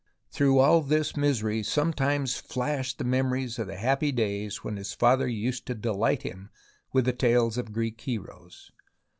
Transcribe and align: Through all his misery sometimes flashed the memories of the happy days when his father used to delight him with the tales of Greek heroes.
Through 0.31 0.57
all 0.57 0.81
his 0.81 1.15
misery 1.15 1.61
sometimes 1.61 2.37
flashed 2.37 2.97
the 2.97 3.03
memories 3.03 3.59
of 3.59 3.67
the 3.67 3.75
happy 3.77 4.11
days 4.11 4.63
when 4.63 4.77
his 4.77 4.93
father 4.95 5.27
used 5.27 5.67
to 5.67 5.75
delight 5.75 6.23
him 6.23 6.49
with 6.91 7.05
the 7.05 7.13
tales 7.13 7.55
of 7.55 7.71
Greek 7.71 8.01
heroes. 8.01 8.71